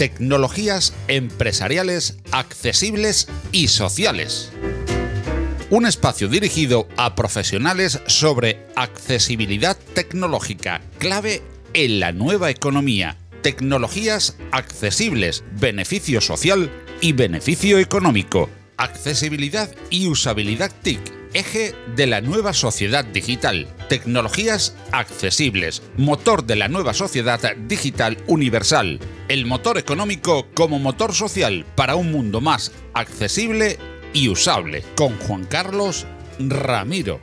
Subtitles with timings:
[0.00, 4.50] Tecnologías empresariales accesibles y sociales.
[5.68, 11.42] Un espacio dirigido a profesionales sobre accesibilidad tecnológica, clave
[11.74, 16.70] en la nueva economía, tecnologías accesibles, beneficio social
[17.02, 18.48] y beneficio económico,
[18.78, 26.68] accesibilidad y usabilidad TIC eje de la nueva sociedad digital, tecnologías accesibles, motor de la
[26.68, 33.78] nueva sociedad digital universal, el motor económico como motor social para un mundo más accesible
[34.12, 36.06] y usable, con Juan Carlos
[36.38, 37.20] Ramiro.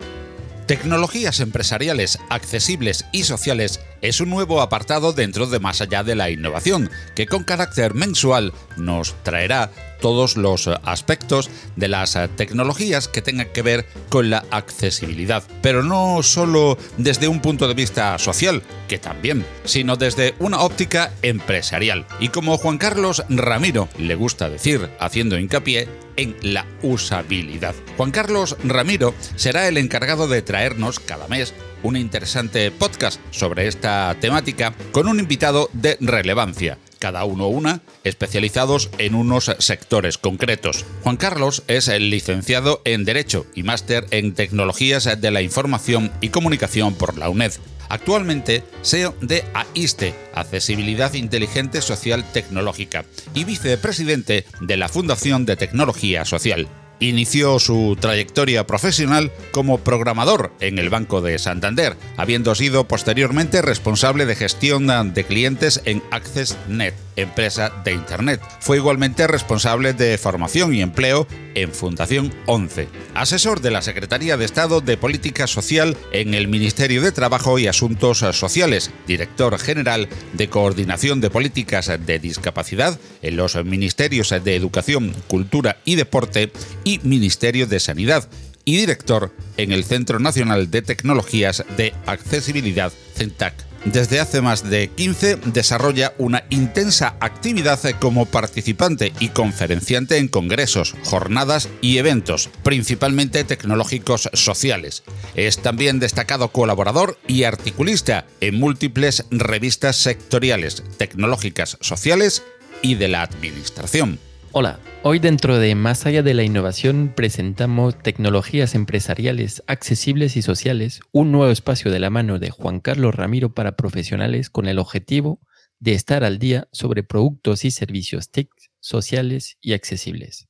[0.67, 6.29] Tecnologías empresariales accesibles y sociales es un nuevo apartado dentro de Más allá de la
[6.29, 13.51] innovación, que con carácter mensual nos traerá todos los aspectos de las tecnologías que tengan
[13.53, 18.97] que ver con la accesibilidad, pero no solo desde un punto de vista social, que
[18.97, 22.05] también, sino desde una óptica empresarial.
[22.19, 27.75] Y como Juan Carlos Ramiro le gusta decir, haciendo hincapié en la usabilidad.
[27.95, 31.53] Juan Carlos Ramiro será el encargado de traernos cada mes
[31.83, 38.89] un interesante podcast sobre esta temática con un invitado de relevancia, cada uno una, especializados
[38.97, 40.85] en unos sectores concretos.
[41.03, 46.93] Juan Carlos es licenciado en Derecho y máster en Tecnologías de la Información y Comunicación
[46.93, 47.53] por la UNED.
[47.89, 56.25] Actualmente SEO de AISTE, Accesibilidad Inteligente Social Tecnológica, y vicepresidente de la Fundación de Tecnología
[56.25, 56.67] Social.
[56.99, 64.25] Inició su trayectoria profesional como programador en el Banco de Santander, habiendo sido posteriormente responsable
[64.25, 68.41] de gestión de clientes en AccessNet empresa de Internet.
[68.61, 74.45] Fue igualmente responsable de formación y empleo en Fundación 11, asesor de la Secretaría de
[74.45, 80.49] Estado de Política Social en el Ministerio de Trabajo y Asuntos Sociales, director general de
[80.49, 86.51] Coordinación de Políticas de Discapacidad en los Ministerios de Educación, Cultura y Deporte
[86.83, 88.29] y Ministerio de Sanidad
[88.65, 93.66] y director en el Centro Nacional de Tecnologías de Accesibilidad, CENTAC.
[93.85, 100.95] Desde hace más de 15 desarrolla una intensa actividad como participante y conferenciante en congresos,
[101.03, 105.03] jornadas y eventos, principalmente tecnológicos sociales.
[105.35, 112.43] Es también destacado colaborador y articulista en múltiples revistas sectoriales, tecnológicas, sociales
[112.81, 114.19] y de la Administración.
[114.59, 121.01] Hola, hoy dentro de Más allá de la innovación presentamos Tecnologías Empresariales Accesibles y Sociales,
[121.11, 125.41] un nuevo espacio de la mano de Juan Carlos Ramiro para profesionales con el objetivo
[125.77, 130.47] de estar al día sobre productos y servicios TIC sociales y accesibles.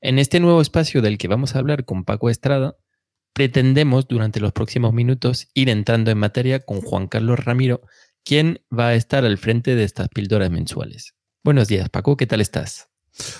[0.00, 2.78] En este nuevo espacio del que vamos a hablar con Paco Estrada,
[3.34, 7.82] pretendemos durante los próximos minutos ir entrando en materia con Juan Carlos Ramiro,
[8.24, 11.12] quien va a estar al frente de estas píldoras mensuales.
[11.44, 12.95] Buenos días, Paco, ¿qué tal estás?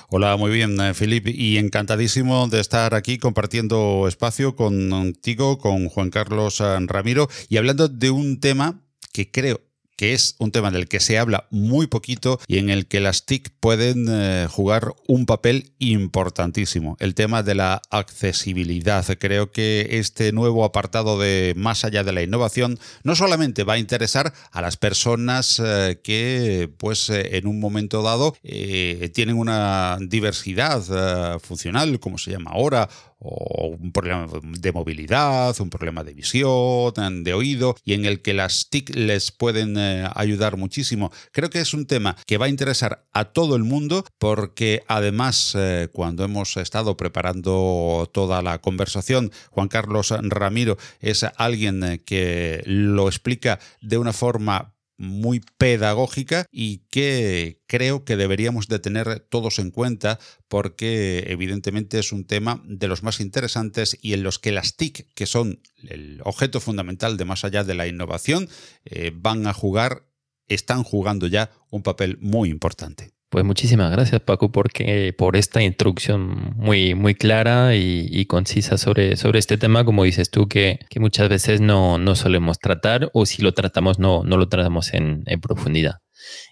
[0.08, 0.92] Hola, muy bien, eh,
[1.26, 7.88] y encantadísimo de estar aquí compartiendo espacio contigo, con Juan Carlos eh, Ramiro, y hablando
[7.88, 8.82] de un tema
[9.12, 9.60] que creo
[9.96, 13.24] que es un tema del que se habla muy poquito y en el que las
[13.24, 16.96] TIC pueden eh, jugar un papel importantísimo.
[17.00, 19.04] El tema de la accesibilidad.
[19.18, 23.78] Creo que este nuevo apartado de Más allá de la innovación no solamente va a
[23.78, 31.40] interesar a las personas eh, que pues eh, en un momento dado tienen una diversidad
[31.40, 32.88] funcional, como se llama ahora,
[33.18, 38.34] o un problema de movilidad, un problema de visión, de oído, y en el que
[38.34, 41.10] las TIC les pueden eh, ayudar muchísimo.
[41.32, 45.54] Creo que es un tema que va a interesar a todo el mundo porque además
[45.56, 52.62] eh, cuando hemos estado preparando toda la conversación, Juan Carlos Ramiro es alguien eh, que
[52.66, 59.58] lo explica de una forma muy pedagógica y que creo que deberíamos de tener todos
[59.58, 60.18] en cuenta
[60.48, 65.12] porque evidentemente es un tema de los más interesantes y en los que las TIC,
[65.14, 68.48] que son el objeto fundamental de más allá de la innovación,
[68.84, 70.06] eh, van a jugar,
[70.48, 73.15] están jugando ya un papel muy importante.
[73.28, 79.40] Pues muchísimas gracias Paco porque, por esta introducción muy, muy clara y, concisa sobre, sobre
[79.40, 83.52] este tema, como dices tú, que, muchas veces no, no, solemos tratar o si lo
[83.52, 85.98] tratamos no, no lo tratamos en, en, profundidad.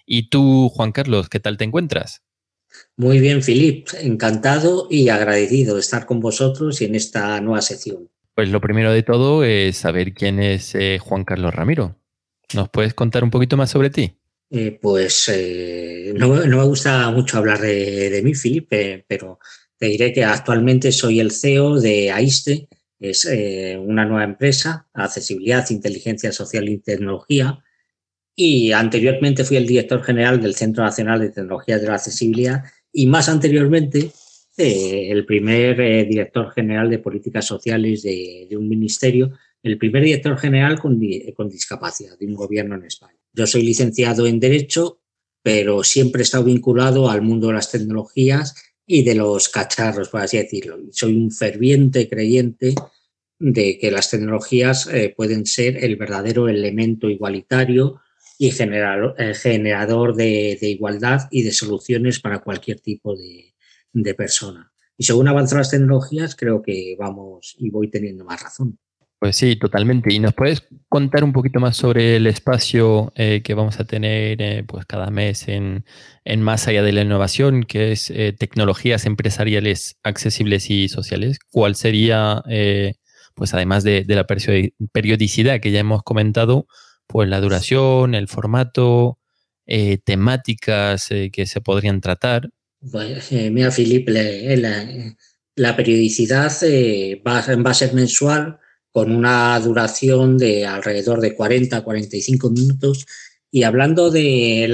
[0.05, 2.23] Y tú, Juan Carlos, ¿qué tal te encuentras?
[2.97, 8.09] Muy bien, Filip, encantado y agradecido de estar con vosotros y en esta nueva sección.
[8.35, 11.95] Pues lo primero de todo es saber quién es eh, Juan Carlos Ramiro.
[12.53, 14.17] ¿Nos puedes contar un poquito más sobre ti?
[14.57, 19.37] Eh, pues eh, no, me gusta mucho hablar de, mí, Felipe, pero
[19.77, 25.69] te diré que actualmente soy el CEO de AISTE, es eh, una nueva empresa, Accesibilidad,
[25.71, 27.61] Inteligencia Social y Tecnología,
[28.33, 32.63] y anteriormente fui el director general del Centro Nacional de Tecnologías de la Accesibilidad
[32.93, 34.13] y más anteriormente
[34.55, 40.97] el primer director general de políticas sociales de, un ministerio, el primer director general con
[41.49, 43.24] discapacidad de un gobierno en España.
[43.35, 45.01] Yo soy licenciado en Derecho,
[45.43, 48.55] pero siempre he estado vinculado al mundo de las tecnologías
[48.87, 50.77] y de los cacharros, por así decirlo.
[50.91, 52.75] Soy un ferviente creyente
[53.37, 57.99] de que las tecnologías eh, pueden ser el verdadero elemento igualitario
[58.37, 63.53] y generador, generador de, igualdad y de soluciones para cualquier tipo de,
[63.91, 64.71] de persona.
[64.97, 68.79] Y según avanzan las tecnologías, creo que vamos y voy teniendo más razón.
[69.19, 70.13] Pues sí, totalmente.
[70.13, 74.41] ¿Y nos puedes contar un poquito más sobre el espacio eh, que vamos a tener
[74.41, 75.85] eh, pues cada mes en,
[76.25, 81.39] en, Más allá de la innovación, que es eh, tecnologías empresariales accesibles y sociales?
[81.49, 82.43] ¿Cuál sería,
[83.35, 84.27] pues además de, de, la
[84.91, 86.67] periodicidad que ya hemos comentado,
[87.07, 89.19] pues la duración, el formato,
[90.03, 92.49] temáticas que se podrían tratar?
[93.51, 94.85] mira, Filip, la,
[95.55, 96.51] la, periodicidad
[97.25, 98.59] va, va a ser mensual
[98.95, 103.05] con una duración de alrededor de 40 45 minutos.
[103.51, 104.71] Y hablando del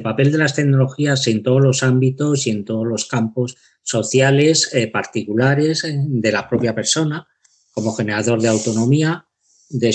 [0.00, 4.86] papel de las tecnologías en todos los ámbitos y en todos los campos sociales, eh,
[4.86, 7.26] particulares eh, de la propia persona,
[7.72, 9.26] como generador de autonomía,
[9.68, 9.90] de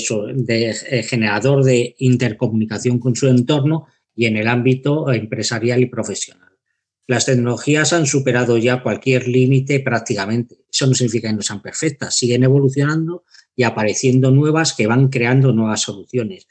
[0.49, 6.49] eh, generador de intercomunicación con su entorno y en el ámbito empresarial y profesional.
[7.07, 10.65] Las tecnologías han superado ya cualquier límite prácticamente.
[10.69, 13.23] Eso no significa que no sean perfectas, siguen evolucionando
[13.59, 16.47] y apareciendo nuevas que van creando nuevas soluciones.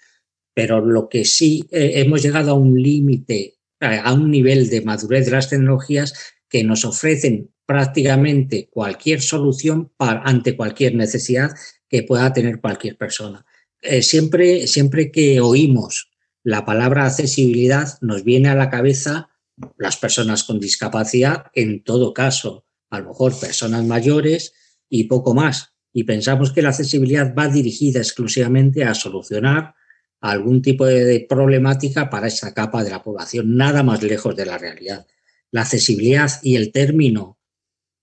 [0.52, 4.82] Pero lo que sí eh, hemos llegado a un límite, eh, a un nivel de
[4.82, 6.12] madurez de las tecnologías
[6.50, 11.52] que nos ofrecen prácticamente cualquier solución para, ante cualquier necesidad
[11.88, 13.46] que pueda tener cualquier persona.
[13.80, 16.10] Eh, siempre, siempre que oímos
[16.44, 19.30] la palabra accesibilidad, nos viene a la cabeza
[19.78, 24.52] las personas con discapacidad, en todo caso, a lo mejor personas mayores
[24.90, 29.74] y poco más y pensamos que la accesibilidad va dirigida exclusivamente a solucionar
[30.20, 34.58] algún tipo de problemática para esa capa de la población, nada más lejos de la
[34.58, 35.08] realidad.
[35.50, 37.40] La accesibilidad y el término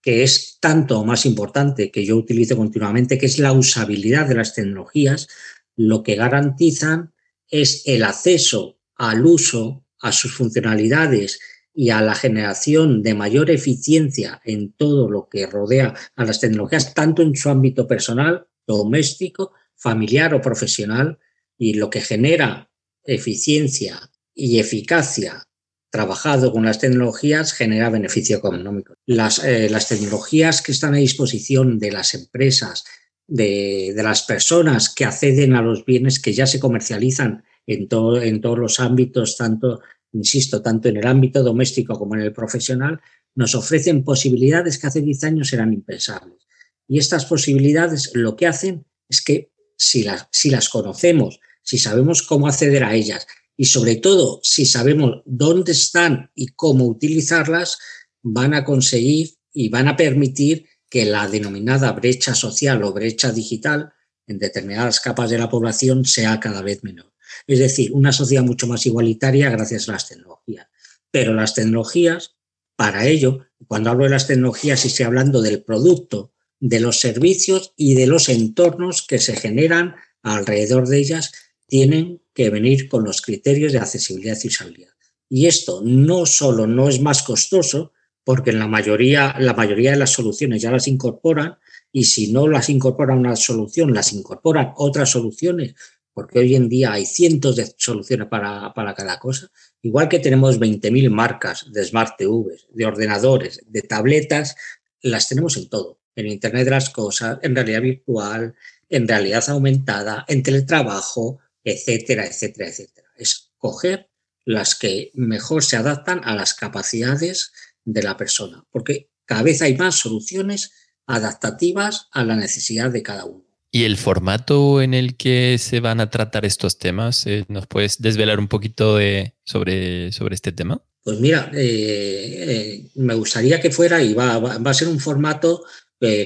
[0.01, 4.53] que es tanto más importante que yo utilizo continuamente, que es la usabilidad de las
[4.53, 5.29] tecnologías,
[5.77, 7.13] lo que garantizan
[7.49, 11.39] es el acceso al uso, a sus funcionalidades
[11.75, 16.93] y a la generación de mayor eficiencia en todo lo que rodea a las tecnologías,
[16.93, 21.19] tanto en su ámbito personal, doméstico, familiar o profesional,
[21.57, 22.71] y lo que genera
[23.03, 25.47] eficiencia y eficacia
[25.89, 28.95] trabajado con las tecnologías genera beneficio económico.
[29.05, 32.85] Las, eh, las tecnologías que están a disposición de las empresas,
[33.27, 38.21] de, de, las personas que acceden a los bienes que ya se comercializan en, todo,
[38.21, 39.81] en todos los ámbitos, tanto
[40.13, 42.99] insisto, tanto en el ámbito doméstico como en el profesional,
[43.35, 46.45] nos ofrecen posibilidades que hace 10 años eran impensables.
[46.87, 52.21] Y estas posibilidades lo que hacen es que si las, si las conocemos, si sabemos
[52.21, 57.77] cómo acceder a ellas y sobre todo si sabemos dónde están y cómo utilizarlas,
[58.21, 63.93] van a conseguir y van a permitir que la denominada brecha social o brecha digital
[64.27, 67.14] en determinadas capas de la población sea cada vez menor.
[67.47, 70.67] Es decir, una sociedad mucho más igualitaria gracias a las tecnologías.
[71.11, 72.35] Pero las tecnologías,
[72.75, 77.93] para ello, cuando hablo de las tecnologías, estoy hablando del producto, de los servicios y
[77.93, 81.31] de los entornos que se generan alrededor de ellas,
[81.67, 84.93] tienen que venir con los criterios de accesibilidad y usabilidad.
[85.29, 87.93] Y esto no solo no es más costoso,
[88.23, 91.57] porque en la mayoría, la mayoría de las soluciones ya las incorporan,
[91.91, 95.75] y si no las incorpora una solución, las incorporan otras soluciones
[96.15, 101.09] porque hoy en día hay cientos de soluciones para, cada cosa, igual que tenemos 20.000
[101.09, 104.55] marcas de Smart TV, de ordenadores, de tabletas,
[105.01, 108.55] las tenemos en todo, en Internet de las Cosas, en realidad virtual,
[108.87, 113.09] en realidad aumentada, en teletrabajo, etcétera, etcétera, etcétera.
[113.17, 114.09] Es coger
[114.45, 117.51] las que mejor se adaptan a las capacidades
[117.83, 120.71] de la persona, porque cada vez hay más soluciones
[121.07, 123.44] adaptativas a la necesidad de cada uno.
[123.75, 127.27] ¿Y el formato en el que se van a tratar estos temas?
[127.27, 130.81] Eh, ¿Nos puedes desvelar un poquito de, sobre, sobre este tema?
[131.03, 135.65] Pues mira, eh, eh, me gustaría que fuera y va, va, a ser un formato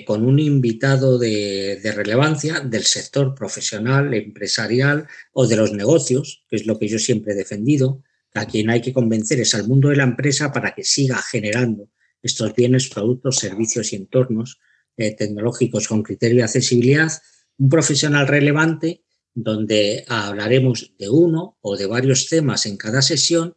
[0.06, 6.58] con un invitado de, de, relevancia del sector profesional, empresarial o de los negocios, que
[6.58, 8.04] es lo que yo siempre he defendido.
[8.36, 11.90] A quien hay que convencer es al mundo de la empresa para que siga generando
[12.22, 14.60] estos bienes, productos, servicios y entornos
[14.96, 17.10] tecnológicos con criterio de accesibilidad
[17.60, 19.04] un profesional relevante
[19.36, 23.56] donde hablaremos de uno o de varios temas en cada sesión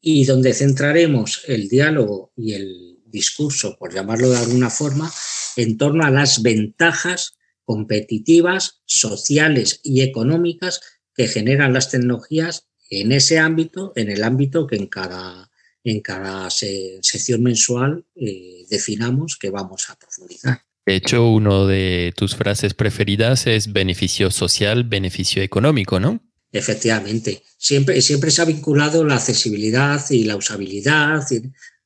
[0.00, 5.12] y donde centraremos el diálogo y el discurso, por llamarlo de alguna forma,
[5.56, 10.80] en torno a las ventajas competitivas, sociales y económicas
[11.14, 15.50] que generan las tecnologías en ese ámbito, en el ámbito que en cada,
[15.84, 20.69] en cada sección mensual eh, definamos que vamos a profundizar.
[20.86, 26.20] De hecho, una de tus frases preferidas es beneficio social, beneficio económico, ¿no?
[26.52, 27.42] Efectivamente.
[27.58, 31.24] Siempre, siempre se ha vinculado la accesibilidad y la usabilidad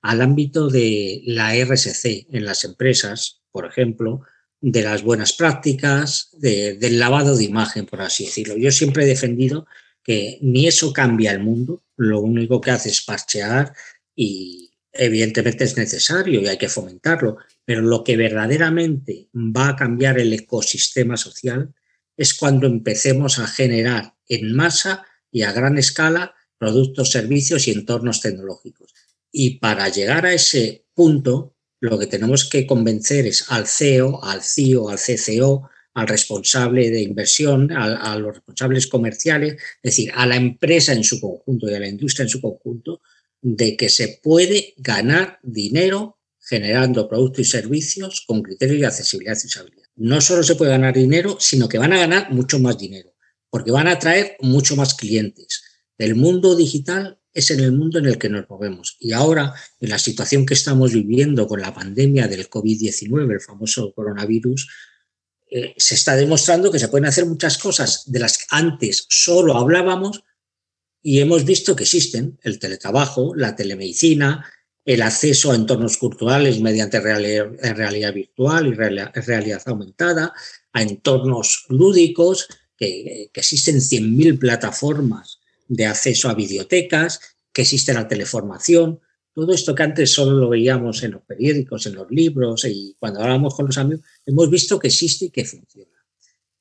[0.01, 4.23] al ámbito de la RSC en las empresas, por ejemplo,
[4.61, 8.57] de las buenas prácticas, del lavado de imagen, por así decirlo.
[8.57, 9.67] Yo siempre he defendido
[10.03, 13.73] que ni eso cambia el mundo, lo único que hace es parchear
[14.15, 14.64] y
[14.95, 20.33] evidentemente es necesario y hay que fomentarlo, pero lo que verdaderamente va a cambiar el
[20.33, 21.75] ecosistema social
[22.17, 28.21] es cuando empecemos a generar en masa y a gran escala productos, servicios y entornos
[28.21, 28.95] tecnológicos.
[29.33, 34.43] Y para llegar a ese punto, lo que tenemos que convencer es al CEO, al
[34.43, 40.37] CIO, al CCO, al responsable de inversión, a, los responsables comerciales, es decir, a la
[40.37, 43.01] empresa en su conjunto y a la industria en su conjunto,
[43.45, 49.47] de que se puede ganar dinero generando productos y servicios con criterios de accesibilidad y
[49.47, 49.89] usabilidad.
[49.97, 53.15] No solo se puede ganar dinero, sino que van a ganar mucho más dinero,
[53.51, 55.63] porque van a atraer mucho más clientes.
[55.99, 58.97] El mundo digital es en el mundo en el que nos movemos.
[58.99, 63.93] Y ahora, en la situación que estamos viviendo con la pandemia del COVID-19, el famoso
[63.93, 64.69] coronavirus,
[65.51, 69.59] eh, se está demostrando que se pueden hacer muchas cosas de las que antes solo
[69.59, 70.25] hablábamos
[71.07, 74.51] y hemos visto que existen el teletrabajo, la telemedicina,
[74.87, 80.33] el acceso a entornos culturales mediante realidad, virtual y realidad, aumentada,
[80.73, 87.21] a entornos lúdicos, que, que existen 100.000 plataformas de acceso a bibliotecas,
[87.53, 88.99] que existe la teleformación,
[89.35, 93.21] todo esto que antes solo lo veíamos en los periódicos, en los libros y cuando
[93.21, 95.94] hablábamos con los amigos, hemos visto que existe y que funciona.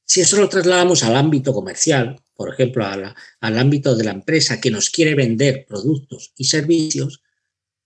[0.05, 4.71] Si eso lo trasladamos al ámbito comercial, por ejemplo, al ámbito de la empresa que
[4.71, 7.21] nos quiere vender productos y servicios,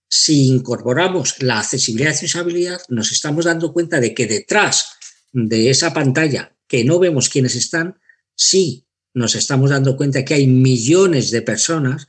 [0.09, 4.97] si incorporamos la accesibilidad y usabilidad, nos estamos dando cuenta de que detrás
[5.33, 7.99] de esa pantalla, que no vemos quiénes están,
[8.35, 12.07] sí nos estamos dando cuenta que hay millones de personas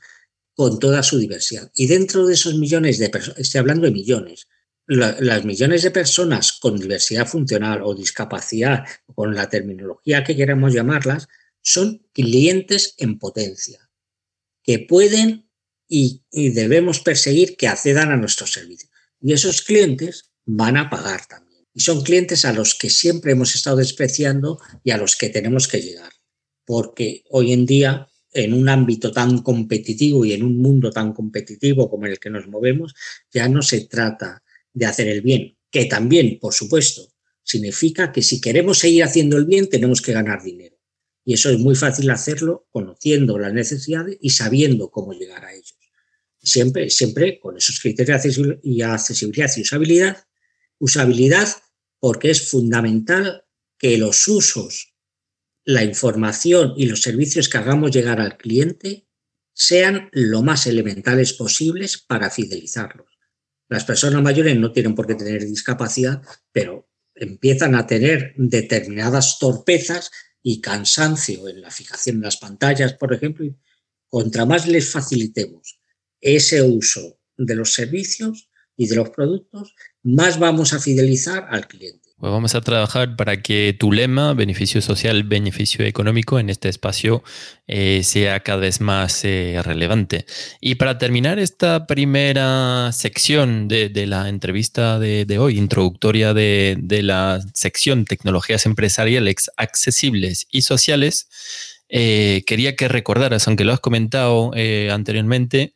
[0.53, 1.71] con toda su diversidad.
[1.75, 4.47] Y dentro de esos millones de personas, estoy hablando de millones,
[4.89, 11.27] las millones de personas con diversidad funcional o discapacidad, con la terminología que queramos llamarlas,
[11.61, 13.87] son clientes en potencia,
[14.63, 15.47] que pueden
[15.87, 18.91] y, debemos perseguir que accedan a nuestros servicios.
[19.21, 21.67] Y esos clientes van a pagar también.
[21.73, 25.67] Y son clientes a los que siempre hemos estado despreciando y a los que tenemos
[25.67, 26.11] que llegar.
[26.65, 31.89] Porque hoy en día, en un ámbito tan competitivo y en un mundo tan competitivo
[31.91, 32.95] como el que nos movemos,
[33.31, 34.41] ya no se trata
[34.73, 39.45] de hacer el bien, que también, por supuesto, significa que si queremos seguir haciendo el
[39.45, 40.77] bien, tenemos que ganar dinero.
[41.25, 45.79] Y eso es muy fácil hacerlo conociendo las necesidades y sabiendo cómo llegar a ellos
[46.41, 50.25] siempre, siempre con esos criterios de accesibilidad y usabilidad.
[50.79, 51.49] Usabilidad
[51.99, 53.45] porque es fundamental
[53.77, 54.95] que los usos,
[55.65, 59.07] la información y los servicios que hagamos llegar al cliente
[59.53, 63.18] sean lo más elementales posibles para fidelizarlos.
[63.69, 66.21] Las personas mayores no tienen por qué tener discapacidad,
[66.51, 70.11] pero empiezan a tener determinadas torpezas
[70.41, 73.45] y cansancio en la fijación de las pantallas, por ejemplo.
[74.07, 75.79] contra más les facilitemos
[76.19, 82.08] ese uso de los servicios y de los productos, más vamos a fidelizar al cliente.
[82.19, 87.23] Pues vamos a trabajar para que tu lema, beneficio social, beneficio económico, en este espacio
[87.65, 90.25] eh, sea cada vez más eh, relevante.
[90.59, 98.03] Y para terminar esta primera sección de, la entrevista de, hoy, introductoria de, la sección
[98.03, 101.29] tecnologías empresariales accesibles y sociales,
[101.87, 104.51] eh, quería que recordaras, aunque lo has comentado
[104.91, 105.71] anteriormente,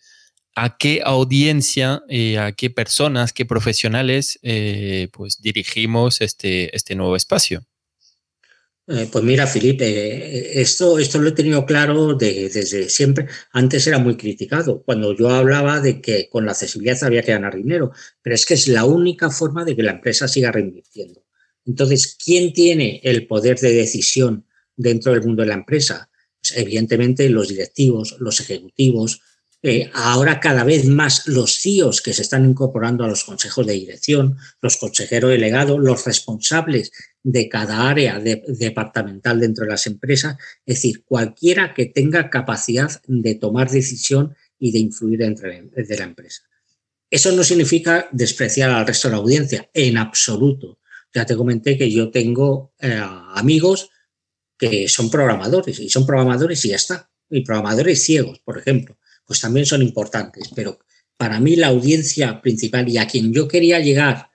[0.56, 7.16] a qué audiencia, eh, a qué personas, qué profesionales eh, pues dirigimos este, este nuevo
[7.16, 7.66] espacio.
[8.86, 13.28] Eh, pues mira, Felipe, esto, esto lo he tenido claro desde siempre.
[13.54, 17.56] Antes era muy criticado, cuando yo hablaba de que con la accesibilidad había que ganar
[17.56, 17.92] dinero,
[18.22, 21.24] pero es que es la única forma de que la empresa siga reinvirtiendo.
[21.66, 24.46] Entonces, ¿quién tiene el poder de decisión
[24.76, 26.10] dentro del mundo de la empresa?
[26.42, 29.22] Pues evidentemente los directivos, los ejecutivos,
[29.66, 33.74] eh, ahora cada vez más los CIOs que se están incorporando a los consejos de
[33.74, 36.92] dirección, los consejeros delegados, los responsables
[37.24, 43.36] de cada área departamental dentro de las empresas, es decir, cualquiera que tenga capacidad de
[43.36, 46.44] tomar decisión y de influir dentro de la empresa.
[47.10, 50.80] Eso no significa despreciar al resto de la audiencia, en absoluto.
[51.14, 53.02] Ya te comenté que yo tengo eh,
[53.36, 53.92] amigos
[54.58, 57.10] que son programadores y son programadores y ya está.
[57.30, 60.50] Y programadores ciegos, por ejemplo, pues también son importantes.
[60.56, 60.80] Pero
[61.18, 64.30] para mí la audiencia principal y a quien yo quería llegar,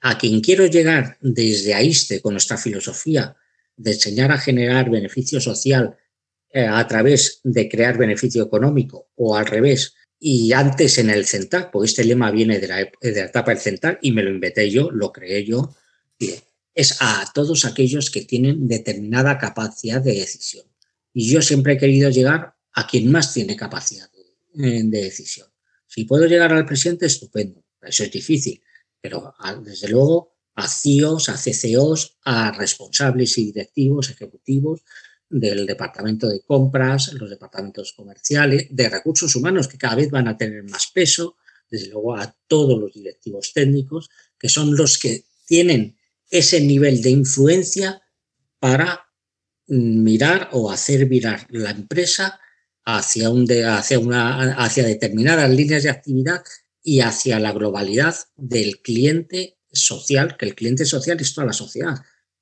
[0.00, 3.36] a quien quiero llegar desde AISTE con nuestra filosofía
[3.76, 5.96] de enseñar a generar beneficio social
[6.50, 11.70] eh, a través de crear beneficio económico o al revés, y antes en el CENTAC,
[11.70, 14.70] porque este lema viene de la, de la etapa del CENTAC y me lo inventé
[14.70, 15.74] yo, lo creé yo,
[16.74, 20.66] es a todos aquellos que tienen determinada capacidad de decisión.
[21.12, 24.10] Y yo siempre he querido llegar a quien más tiene capacidad
[24.56, 25.48] de, decisión.
[25.86, 27.64] Si puedo llegar al presidente, estupendo.
[27.82, 28.62] Eso es difícil,
[29.00, 34.82] pero desde luego a CIOs, a CCOs, a responsables y directivos ejecutivos
[35.28, 40.36] del departamento de compras, los departamentos comerciales, de recursos humanos que cada vez van a
[40.36, 41.36] tener más peso,
[41.70, 44.08] desde luego a todos los directivos técnicos,
[44.38, 45.96] que son los que tienen
[46.30, 48.02] ese nivel de influencia
[48.58, 49.06] para
[49.68, 52.40] mirar o hacer virar la empresa
[52.86, 56.42] hacia, un hacia, una, hacia determinadas líneas de actividad
[56.82, 61.96] y hacia la globalidad del cliente social, que el cliente social es toda la sociedad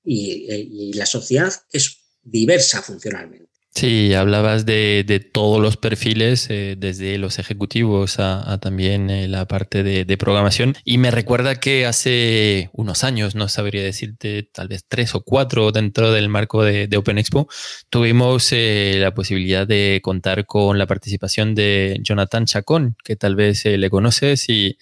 [0.05, 3.54] y, y la sociedad es diversa funcionalmente.
[3.77, 9.83] Sí, hablabas de, todos los perfiles, eh, desde los ejecutivos a, también eh, la parte
[9.83, 10.77] de, programación.
[10.85, 15.73] Y me recuerda que hace unos años, no sabría decirte, tal vez tres o cuatro
[15.73, 17.49] dentro del marco de, Open Expo,
[17.91, 23.65] tuvimos eh, la posibilidad de contar con la participación de Jonathan Chacón, que tal vez
[23.65, 24.79] le conoces y,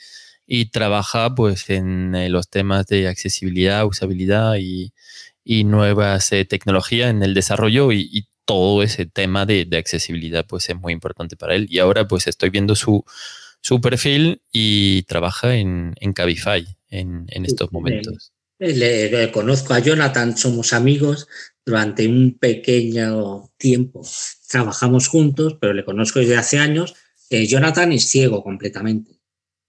[0.71, 4.93] trabaja pues en los temas de accesibilidad, usabilidad y,
[5.65, 11.37] nuevas tecnologías en el desarrollo y todo ese tema de, accesibilidad pues es muy importante
[11.37, 11.67] para él.
[11.71, 13.03] Y ahora pues estoy viendo su,
[13.63, 18.31] su perfil y trabaja en, en Cabify en, estos momentos.
[18.59, 21.29] Le, conozco a Jonathan, somos amigos
[21.65, 24.07] durante un pequeño tiempo.
[24.51, 26.95] Trabajamos juntos, pero le conozco desde hace años.
[27.31, 29.19] Eh, Jonathan es ciego completamente,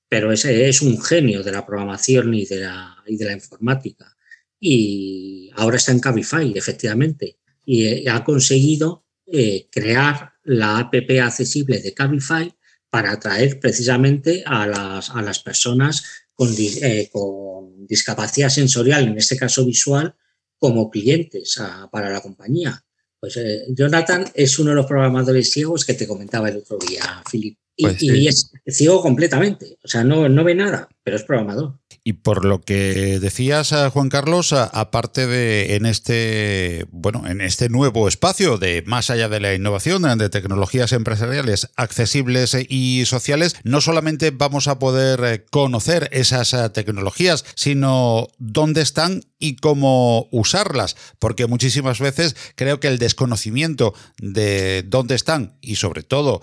[0.09, 4.13] pero es, es un genio de la programación y de la, y de la informática.
[4.59, 11.79] Y ahora está en Cabify, efectivamente y eh, ha conseguido eh, crear la app accesible
[11.79, 12.53] de Cabify
[12.89, 19.37] para atraer precisamente a las, a las personas con, eh, con, discapacidad sensorial, en este
[19.37, 20.15] caso visual,
[20.57, 21.59] como clientes
[21.91, 22.81] para la compañía.
[23.19, 23.37] Pues
[23.69, 27.57] Jonathan es uno de los programadores ciegos que te comentaba el otro día, Philip.
[27.75, 31.79] Y, pues y, es ciego completamente, o sea, no, no ve nada, pero es programador.
[32.05, 37.69] Y por lo que decías, eh, Juan Carlos, aparte de en este, bueno, en este
[37.69, 43.79] nuevo espacio de más allá de la innovación, de tecnologías empresariales accesibles y sociales, no
[43.79, 50.97] solamente vamos a poder eh, conocer esas eh, tecnologías, sino dónde están y cómo usarlas,
[51.19, 56.41] porque muchísimas veces creo que el desconocimiento de dónde están y sobre todo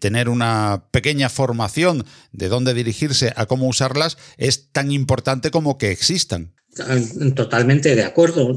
[0.00, 5.76] tener una pequeña formación de dónde dirigirse a cómo usarlas es tan importante importante como
[5.76, 6.52] que existan.
[7.34, 8.56] Totalmente de acuerdo.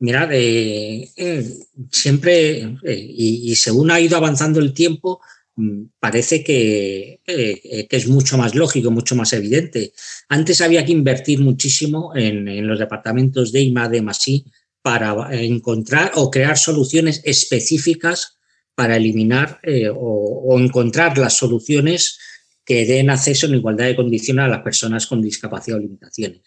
[0.00, 1.44] Mira, de, eh,
[1.90, 5.20] siempre, eh, y, según ha ido avanzando el tiempo,
[5.56, 9.92] mm, parece que, eh, que, es mucho más lógico, mucho más evidente.
[10.28, 14.04] Antes había que invertir muchísimo en, los departamentos de IMA, de
[14.82, 18.38] para encontrar o crear soluciones específicas
[18.76, 19.60] para eliminar
[19.96, 22.18] o, encontrar las soluciones
[22.68, 26.42] que den acceso en igualdad de condiciones a las personas con discapacidad o limitaciones.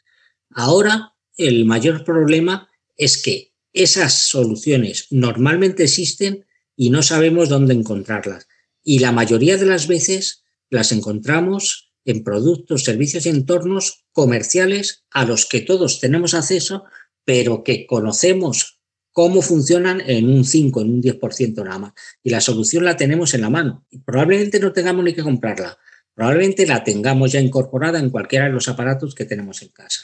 [0.52, 8.48] Ahora, el mayor problema es que esas soluciones normalmente existen y no sabemos dónde encontrarlas.
[8.84, 15.26] Y la mayoría de las veces las encontramos en productos, servicios y entornos comerciales a
[15.26, 16.84] los que todos tenemos acceso,
[17.26, 18.80] pero que conocemos
[19.12, 21.94] cómo funcionan en un 5, en un 10% nada más.
[22.22, 23.88] Y la solución la tenemos en la mano.
[24.06, 25.80] Probablemente no tengamos ni que comprarla,
[26.14, 30.04] probablemente la tengamos ya incorporada en cualquiera de los aparatos que tenemos en casa.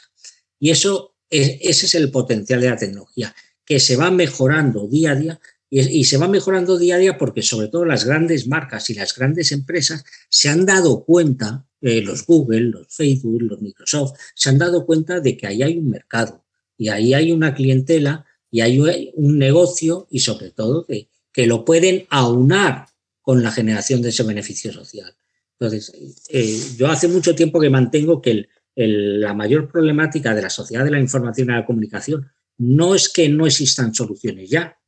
[0.58, 5.14] Y eso, ese es el potencial de la tecnología, que se va mejorando día a
[5.14, 5.40] día
[5.70, 9.14] y, se va mejorando día a día porque sobre todo las grandes marcas y las
[9.14, 14.58] grandes empresas se han dado cuenta, eh, los Google, los Facebook, los Microsoft, se han
[14.58, 16.44] dado cuenta de que ahí hay un mercado
[16.78, 21.66] y ahí hay una clientela y hay un negocio y sobre todo que, que lo
[21.66, 22.86] pueden aunar
[23.20, 25.14] con la generación de ese beneficio social.
[25.60, 25.92] Entonces,
[26.28, 30.92] eh, yo hace mucho tiempo que mantengo que la mayor problemática de la sociedad de
[30.92, 34.78] la información y la comunicación no es que no existan soluciones ya,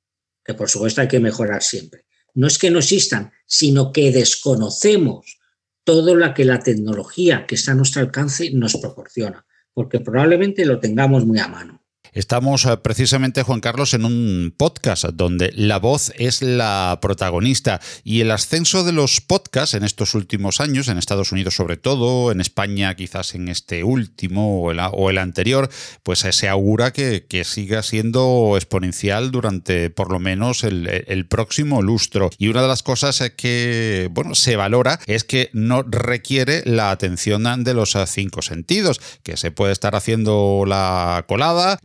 [0.45, 2.07] que por supuesto hay que mejorar siempre.
[2.35, 5.41] No es que no existan, sino que desconocemos
[5.83, 10.79] todo lo que la tecnología que está a nuestro alcance nos proporciona, porque probablemente lo
[10.79, 11.80] tengamos muy a mano.
[12.13, 18.21] Estamos eh, precisamente, Juan Carlos, en un podcast donde la voz es la protagonista y
[18.21, 22.41] el ascenso de los podcasts en estos últimos años, en Estados Unidos sobre todo, en
[22.41, 25.71] España quizás en este último o el, anterior,
[26.03, 32.31] pues se augura que, siga siendo exponencial durante por lo menos el, próximo lustro.
[32.39, 37.65] Y una de las cosas que bueno, se valora es que no requiere la atención
[37.65, 41.79] de los cinco sentidos, que se puede estar haciendo la colada,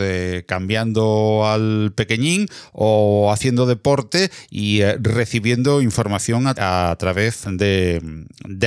[0.00, 8.00] eh, cambiando al pequeñín o haciendo deporte y eh, recibiendo información a, través de,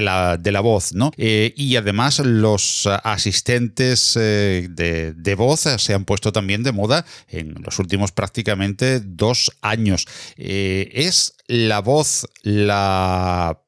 [0.01, 1.11] la, voz, ¿no?
[1.17, 7.55] Eh, y además los asistentes de, de, voz se han puesto también de moda en
[7.63, 10.07] los últimos prácticamente dos años.
[10.37, 13.59] ¿Es la voz la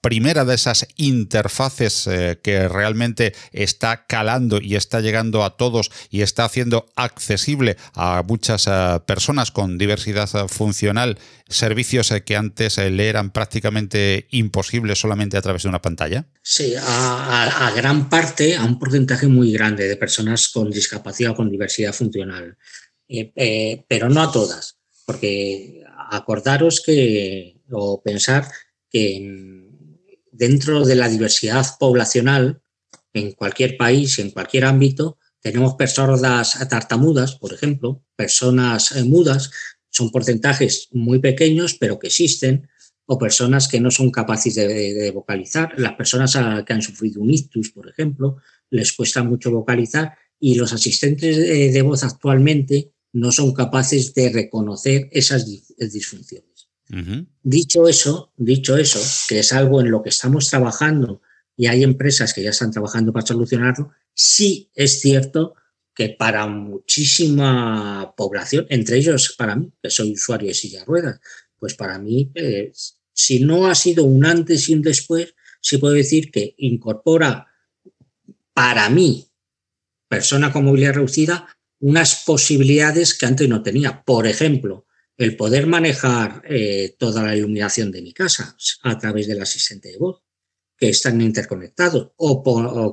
[0.00, 6.22] primera de esas interfaces eh, que realmente está calando y está llegando a todos y
[6.22, 13.08] está haciendo accesible a muchas eh, personas con diversidad eh, funcional servicios que antes le
[13.08, 16.26] eran prácticamente imposibles solamente a través de una pantalla?
[16.42, 21.50] Sí, a, gran parte, a un porcentaje muy grande de personas con discapacidad o con
[21.50, 22.56] diversidad funcional,
[23.88, 28.46] pero no a todas, porque acordaros que, o pensar
[28.88, 29.49] que
[30.40, 32.62] dentro de la diversidad poblacional,
[33.12, 39.50] en cualquier país, en cualquier ámbito, tenemos personas tartamudas, por ejemplo, personas eh, mudas,
[39.90, 42.70] son porcentajes muy pequeños, pero que existen,
[43.04, 45.74] o personas que no son capaces de, vocalizar.
[45.76, 48.36] Las personas que han sufrido un ictus, por ejemplo,
[48.70, 51.36] les cuesta mucho vocalizar y los asistentes
[51.74, 55.44] de voz actualmente no son capaces de reconocer esas
[55.76, 56.49] disfunciones.
[57.42, 61.22] Dicho eso, dicho eso, que es algo en lo que estamos trabajando
[61.56, 65.54] y hay empresas que ya están trabajando para solucionarlo, sí es cierto
[65.94, 71.20] que para muchísima población, entre ellos para mí, que soy usuario de silla de ruedas,
[71.58, 72.72] pues para mí, eh,
[73.12, 77.46] si no ha sido un antes y un después, sí puedo decir que incorpora
[78.54, 79.28] para mí,
[80.08, 81.46] persona con movilidad reducida,
[81.80, 84.02] unas posibilidades que antes no tenía.
[84.02, 84.86] Por ejemplo,
[85.20, 89.98] el poder manejar eh, toda la iluminación de mi casa a través del asistente de
[89.98, 90.22] voz,
[90.78, 92.42] que están interconectados, o,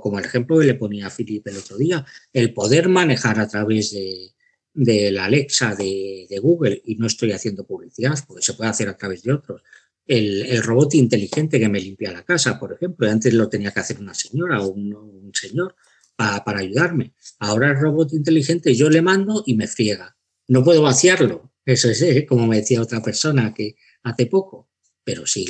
[0.01, 3.93] como el ejemplo que le ponía a el otro día, el poder manejar a través
[3.93, 8.97] de, la Alexa de, Google, y no estoy haciendo publicidad, porque se puede hacer a
[8.97, 9.61] través de otros,
[10.05, 14.01] el, robot inteligente que me limpia la casa, por ejemplo, antes lo tenía que hacer
[14.01, 15.77] una señora o un, señor
[16.17, 17.13] para ayudarme.
[17.39, 20.17] Ahora el robot inteligente yo le mando y me friega.
[20.49, 22.25] No puedo vaciarlo, eso es, ¿eh?
[22.25, 24.69] como me decía otra persona que hace poco,
[25.03, 25.45] pero sí,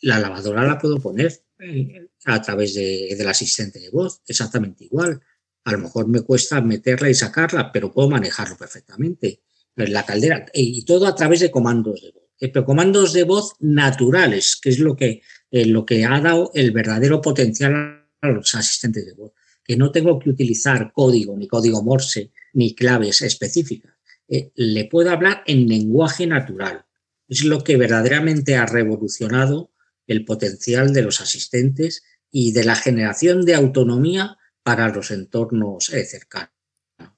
[0.00, 5.20] la lavadora la puedo poner eh, a través del asistente de voz, exactamente igual.
[5.64, 9.42] A lo mejor me cuesta meterla y sacarla, pero puedo manejarlo perfectamente.
[9.76, 12.24] La caldera, y todo a través de comandos de voz.
[12.40, 16.72] Eh, pero comandos de voz naturales, que es lo que, lo que ha dado el
[16.72, 19.32] verdadero potencial a los asistentes de voz.
[19.62, 23.99] Que no tengo que utilizar código, ni código Morse, ni claves específicas
[24.30, 26.86] eh, le puedo hablar en lenguaje natural.
[27.28, 29.72] Es lo que verdaderamente ha revolucionado
[30.06, 36.04] el potencial de los asistentes y de la generación de autonomía para los entornos eh,
[36.04, 36.50] cercanos,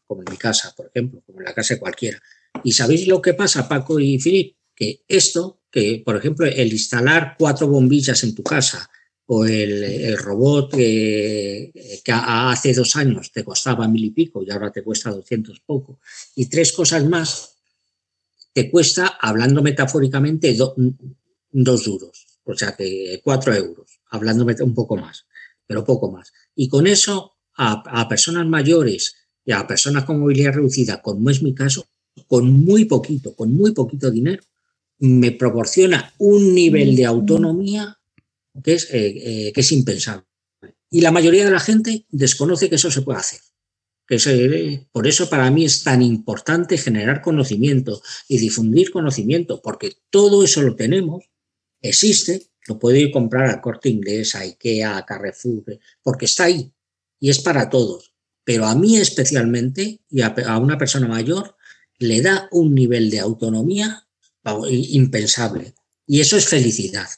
[0.06, 2.18] como en mi casa, por ejemplo, como en la casa de cualquiera.
[2.64, 4.56] ¿Y sabéis lo que pasa, Paco y Filip?
[4.74, 8.90] Que esto, que por ejemplo el instalar cuatro bombillas en tu casa
[9.26, 11.72] o el, robot que,
[12.06, 16.00] hace dos años te costaba mil y pico y ahora te cuesta doscientos poco,
[16.34, 17.56] y tres cosas más,
[18.52, 25.26] te cuesta, hablando metafóricamente, dos duros, o sea que cuatro euros, hablando un poco más,
[25.66, 26.32] pero poco más.
[26.54, 31.54] Y con eso, a, personas mayores y a personas con movilidad reducida, como es mi
[31.54, 31.86] caso,
[32.26, 34.42] con muy poquito, con muy poquito dinero,
[34.98, 37.98] me proporciona un nivel de autonomía
[38.62, 40.26] que es, eh, eh, que es impensable.
[40.90, 43.40] Y la mayoría de la gente desconoce que eso se puede hacer.
[44.06, 50.44] Que por eso para mí es tan importante generar conocimiento y difundir conocimiento, porque todo
[50.44, 51.24] eso lo tenemos,
[51.80, 56.44] existe, lo puedo ir a comprar a Corte Inglés, a Ikea, a Carrefour, porque está
[56.44, 56.72] ahí
[57.20, 58.12] y es para todos.
[58.44, 61.56] Pero a mí especialmente y a una persona mayor
[61.98, 64.06] le da un nivel de autonomía
[64.68, 65.74] impensable.
[66.06, 67.08] Y eso es felicidad.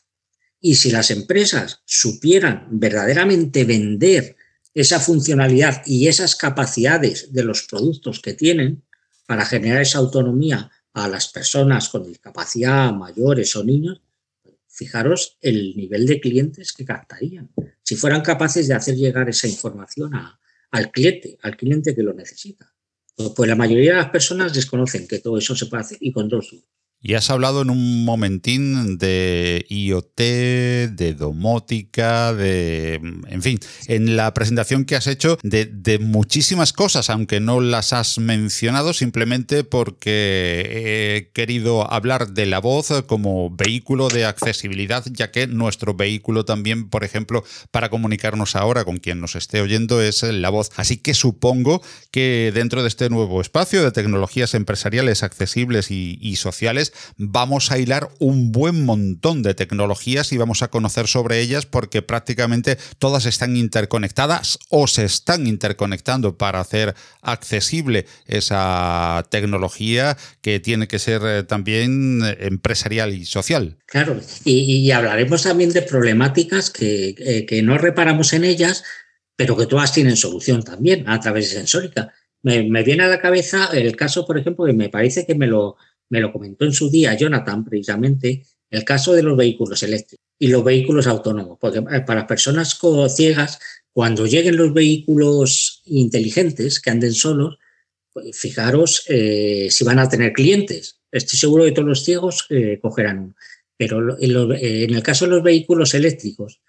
[0.67, 4.35] Y si las empresas supieran verdaderamente vender
[4.73, 8.83] esa funcionalidad y esas capacidades de los productos que tienen,
[9.27, 14.01] para generar esa autonomía a las personas con discapacidad, mayores o niños,
[14.67, 17.51] fijaros el nivel de clientes que captarían.
[17.83, 20.13] Si fueran capaces de hacer llegar esa información
[20.71, 22.73] al cliente, al cliente que lo necesita.
[23.37, 26.27] Pues la mayoría de las personas desconocen que todo eso se puede hacer y con
[26.27, 26.55] dos
[27.07, 32.95] y has hablado en un momentín de IoT, de domótica, de...
[33.29, 38.17] En fin, en la presentación que has hecho de, muchísimas cosas, aunque no las has
[38.17, 45.47] mencionado, simplemente porque he querido hablar de la voz como vehículo de accesibilidad, ya que
[45.47, 50.49] nuestro vehículo también, por ejemplo, para comunicarnos ahora con quien nos esté oyendo es la
[50.49, 50.71] voz.
[50.77, 56.94] Así que supongo que dentro de este nuevo espacio de tecnologías empresariales accesibles y sociales,
[57.17, 62.03] vamos a hilar un buen montón de tecnologías y vamos a conocer sobre ellas porque
[62.03, 70.89] prácticamente todas están interconectadas o se están interconectando para hacer accesible esa tecnología que tiene
[70.89, 73.79] que ser eh, también empresarial y social.
[73.87, 78.83] Claro, y, hablaremos también de problemáticas que, eh, que no reparamos en ellas,
[79.37, 82.13] pero que todas tienen solución también a través de sensórica.
[82.43, 85.47] Me, me, viene a la cabeza el caso, por ejemplo, que me parece que me
[85.47, 85.77] lo,
[86.11, 90.49] me lo comentó en su día Jonathan, precisamente, el caso de los vehículos eléctricos y
[90.49, 93.59] los vehículos autónomos, porque eh, para personas ciegas,
[93.93, 97.59] cuando lleguen los vehículos inteligentes que anden solos,
[98.13, 101.01] pues fijaros eh, si van a tener clientes.
[101.11, 103.35] Estoy seguro que todos los ciegos eh, cogerán uno.
[103.77, 106.61] Pero en, el caso de los vehículos eléctricos,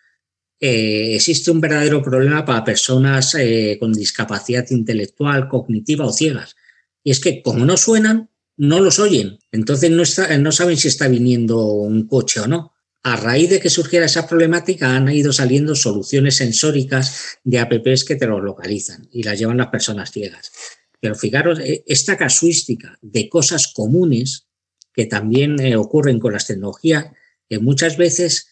[0.59, 3.37] existe un verdadero problema para personas
[3.79, 6.55] con discapacidad intelectual, cognitiva o ciegas.
[7.03, 9.39] Y es que como no suenan, no los oyen.
[9.51, 10.03] Entonces no,
[10.39, 12.73] no saben si está viniendo un coche o no.
[13.03, 18.15] A raíz de que surgiera esa problemática han ido saliendo soluciones sensóricas de apps que
[18.15, 20.51] te los localizan y las llevan las personas ciegas.
[20.99, 24.47] Pero fijaros, eh, esta casuística de cosas comunes
[24.91, 27.11] que también eh, ocurren con las tecnologías,
[27.47, 28.47] que muchas veces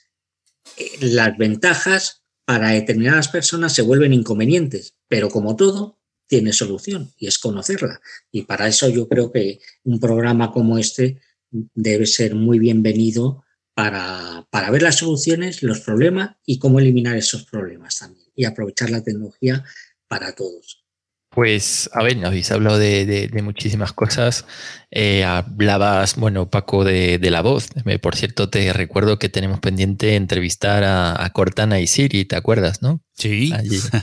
[0.78, 6.00] eh, las ventajas para determinadas personas se vuelven inconvenientes, pero como todo,
[6.34, 8.02] tiene solución y es conocerla.
[8.32, 11.20] Y para eso yo creo que un programa como este
[11.52, 13.44] debe ser muy bienvenido
[13.76, 18.90] para, para ver las soluciones, los problemas y cómo eliminar esos problemas también y aprovechar
[18.90, 19.64] la tecnología
[20.08, 20.84] para todos.
[21.30, 24.48] Pues, a ver, habéis hablado de, de, muchísimas cosas.
[24.90, 27.68] Eh, hablabas, bueno, Paco, de, de, la voz.
[28.02, 32.82] Por cierto, te recuerdo que tenemos pendiente entrevistar a, a Cortana y Siri, ¿te acuerdas,
[32.82, 33.02] no?
[33.16, 33.54] Sí.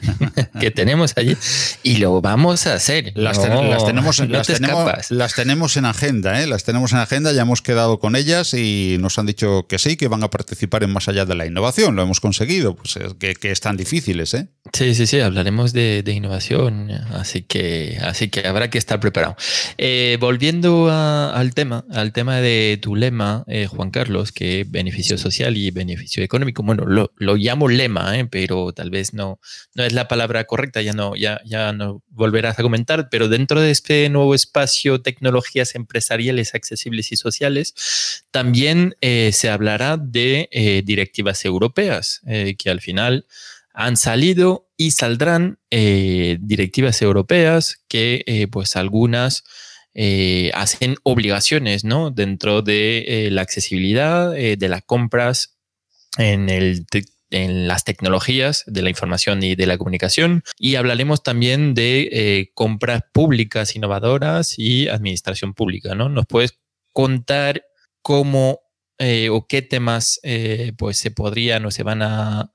[0.60, 1.36] que tenemos allí.
[1.82, 3.12] Y lo vamos a hacer.
[3.16, 4.18] Las, tenemos, las, tenemos,
[5.10, 6.46] las tenemos en agenda, ¿eh?
[6.46, 9.96] Las tenemos en agenda, ya hemos quedado con ellas y nos han dicho que sí,
[9.96, 11.96] que van a participar en Más allá de la innovación.
[11.96, 14.48] Lo hemos conseguido, pues que, que están difíciles, ¿eh?
[14.72, 19.36] Sí, sí, sí, hablaremos de, de, innovación, así que, así que habrá que estar preparado.
[19.78, 25.56] Eh, volviendo al tema, al tema de tu lema, eh, Juan Carlos, que beneficio social
[25.56, 26.62] y beneficio económico.
[26.62, 28.26] Bueno, lo, lo llamo lema, ¿eh?
[28.26, 29.40] pero tal vez no,
[29.74, 33.60] no es la palabra correcta, ya no, ya, ya no volverás a comentar, pero dentro
[33.60, 37.74] de este nuevo espacio tecnologías empresariales accesibles y sociales,
[38.30, 43.26] también eh, se hablará de eh, directivas europeas, eh, que al final
[43.72, 49.44] han salido y saldrán directivas europeas que pues algunas
[50.54, 52.10] hacen obligaciones ¿no?
[52.10, 55.56] dentro de la accesibilidad de las compras
[56.18, 56.84] en el
[57.30, 60.42] en las tecnologías de la información y de la comunicación.
[60.58, 66.08] Y hablaremos también de eh, compras públicas innovadoras y administración pública, ¿no?
[66.08, 66.58] ¿Nos puedes
[66.92, 67.64] contar
[68.02, 68.60] cómo
[68.98, 72.52] eh, o qué temas eh, pues se podrían o se van a,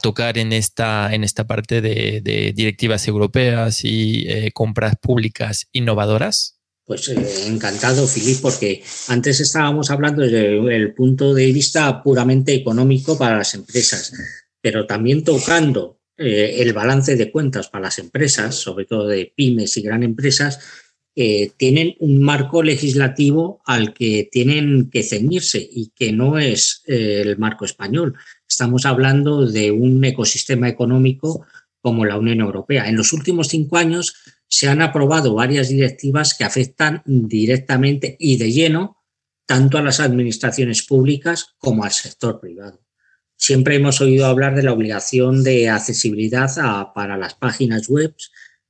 [0.00, 2.22] tocar en esta, en esta parte de,
[2.54, 6.61] directivas europeas y compras públicas innovadoras?
[6.84, 13.38] Pues encantado, Filip, porque antes estábamos hablando desde el punto de vista puramente económico para
[13.38, 14.12] las empresas,
[14.60, 19.76] pero también tocando eh, el balance de cuentas para las empresas, sobre todo de pymes
[19.76, 20.58] y gran empresas,
[21.14, 27.20] eh, tienen un marco legislativo al que tienen que ceñirse y que no es eh,
[27.22, 28.14] el marco español.
[28.48, 31.46] Estamos hablando de un ecosistema económico
[31.80, 32.88] como la Unión Europea.
[32.88, 34.14] En los últimos cinco años
[34.52, 39.02] se han aprobado varias directivas que afectan directamente y de lleno
[39.46, 42.84] tanto a las administraciones públicas como al sector privado.
[43.34, 46.50] Siempre hemos oído hablar de la obligación de accesibilidad
[46.94, 48.14] para las páginas web,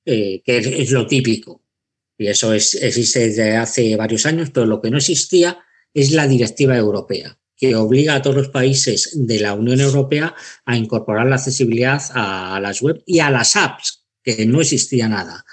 [0.05, 1.65] eh, que es, lo típico.
[2.17, 6.77] Y eso existe desde hace varios años, pero lo que no existía es la directiva
[6.77, 10.33] europea, que obliga a todos los países de la Unión Europea
[10.65, 15.45] a incorporar la accesibilidad a las web y a las apps, que no existía nada.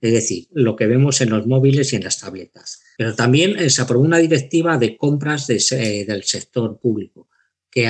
[0.00, 2.80] Es decir, lo que vemos en los móviles y en las tabletas.
[2.96, 7.28] Pero también eh, se aprobó una directiva de compras eh, del sector público
[7.70, 7.88] que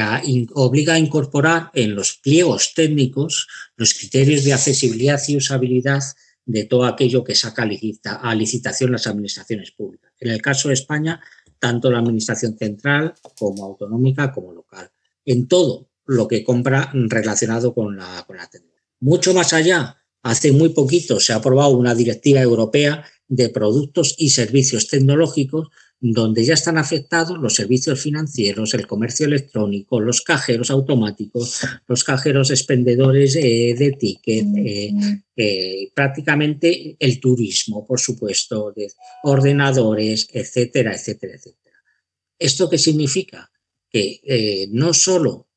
[0.52, 6.02] obliga a incorporar en los pliegos técnicos los criterios de accesibilidad y usabilidad
[6.44, 10.12] de todo aquello que saca a licitación las administraciones públicas.
[10.18, 11.20] En el caso de España,
[11.58, 14.90] tanto la administración central como autonómica como local.
[15.24, 18.82] En todo lo que compra relacionado con la, con la tecnología.
[19.00, 24.30] Mucho más allá, hace muy poquito se ha aprobado una directiva europea de productos y
[24.30, 25.68] servicios tecnológicos
[26.00, 32.50] donde ya están afectados los servicios financieros, el comercio electrónico, los cajeros automáticos, los cajeros
[32.50, 34.92] expendedores eh, de ticket, eh,
[35.37, 38.90] eh, prácticamente el turismo, por supuesto, de
[39.24, 41.76] ordenadores, etcétera, etcétera, etcétera.
[42.38, 43.50] ¿Esto qué significa?
[43.90, 45.48] Que no solo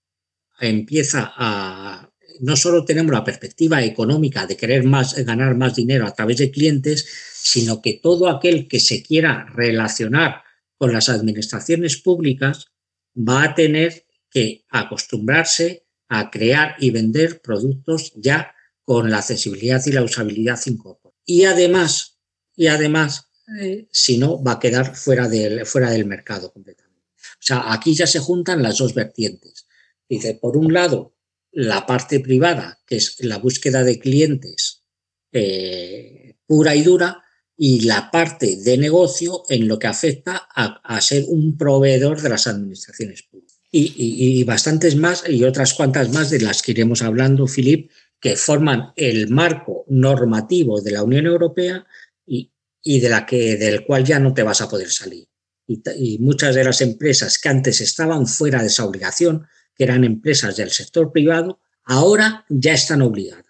[0.59, 6.13] empieza a no solo tenemos la perspectiva económica de querer más, ganar más dinero a
[6.13, 10.43] través de clientes, sino que todo aquel que se quiera relacionar
[10.77, 12.67] con las administraciones públicas
[13.15, 19.91] va a tener que acostumbrarse a crear y vender productos ya con la accesibilidad y
[19.91, 21.17] la usabilidad incorporada.
[21.25, 22.19] Y además,
[22.55, 26.93] y además, eh, si no, va a quedar fuera del, fuera del mercado completamente.
[27.15, 29.67] O sea, aquí ya se juntan las dos vertientes.
[30.07, 31.12] Dice, por un lado,
[31.53, 34.83] la parte privada, que es la búsqueda de clientes
[35.31, 37.23] eh, pura y dura,
[37.55, 42.47] y la parte de negocio en lo que afecta a, ser un proveedor de las
[42.47, 43.59] administraciones públicas.
[43.71, 47.89] Y, bastantes más y otras cuantas más de las que iremos hablando, Filip,
[48.19, 51.85] que forman el marco normativo de la Unión Europea
[52.25, 52.51] y,
[52.99, 55.27] de la que, del cual ya no te vas a poder salir.
[55.65, 60.55] y muchas de las empresas que antes estaban fuera de esa obligación, que eran empresas
[60.57, 63.43] del sector privado, ahora ya están obligadas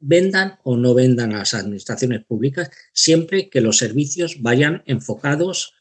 [0.00, 5.74] vendan o no vendan a las administraciones públicas, siempre que los servicios vayan enfocados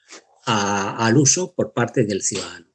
[0.45, 2.67] al uso por parte del ciudadano.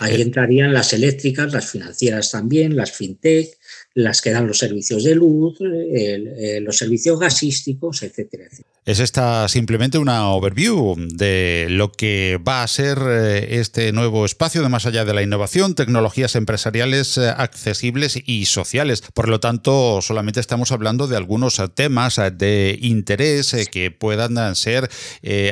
[0.00, 0.22] Ahí eh.
[0.22, 3.56] entrarían las eléctricas, las financieras también, las fintech,
[3.94, 8.68] las que dan los servicios de luz, eh, los servicios gasísticos, etcétera, etcétera.
[8.84, 14.60] Es esta simplemente una overview de lo que va a ser eh, este nuevo espacio
[14.62, 19.02] de más allá de la innovación, tecnologías empresariales eh, accesibles y sociales.
[19.14, 24.90] Por lo tanto, solamente estamos hablando de algunos temas de interés que puedan ser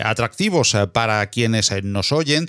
[0.03, 2.49] atractivos para quienes nos oyen,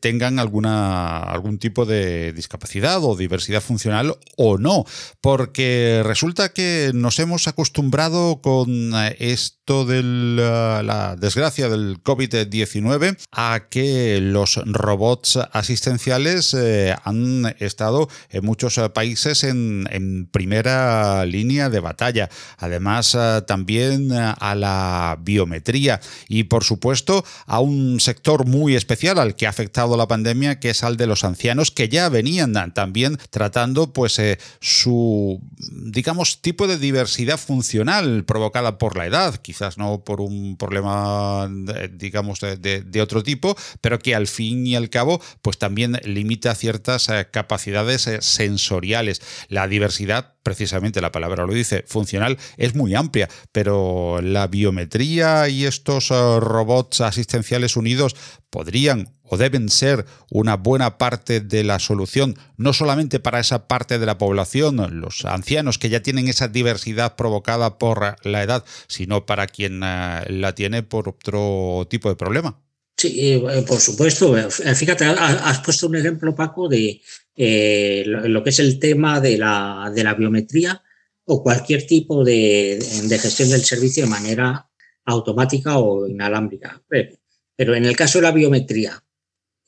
[0.00, 4.86] tengan alguna, algún tipo de discapacidad o diversidad funcional o no
[5.20, 13.64] porque resulta que nos hemos acostumbrado con eh, esto de la, desgracia del COVID-19 a
[13.68, 19.86] que los robots asistenciales eh, han estado en muchos eh, países en,
[20.30, 22.28] primera línea de batalla.
[22.58, 29.46] Además, también a la biometría y, por supuesto, a un sector muy especial al que
[29.46, 33.92] ha afectado la pandemia, que es al de los ancianos, que ya venían también tratando
[33.92, 34.20] pues
[34.60, 35.15] su
[35.58, 41.50] digamos, tipo de diversidad funcional provocada por la edad, quizás no por un problema,
[41.92, 47.08] digamos, de, otro tipo, pero que al fin y al cabo, pues también limita ciertas
[47.08, 49.20] eh, capacidades eh, sensoriales.
[49.48, 55.64] La diversidad precisamente la palabra lo dice, funcional, es muy amplia, pero la biometría y
[55.64, 58.14] estos eh, robots asistenciales unidos
[58.48, 63.98] podrían o deben ser una buena parte de la solución, no solamente para esa parte
[63.98, 69.26] de la población, los ancianos que ya tienen esa diversidad provocada por la edad, sino
[69.26, 72.60] para quien eh, la tiene por otro tipo de problema.
[72.96, 74.34] Sí, eh, por supuesto.
[74.74, 77.02] Fíjate, has puesto un ejemplo, Paco, de
[77.36, 80.82] eh, lo, que es el tema de la, de la biometría
[81.26, 82.78] o cualquier tipo de,
[83.20, 84.68] gestión del servicio de manera
[85.04, 86.82] automática o inalámbrica.
[86.88, 89.02] Pero en el caso de la biometría,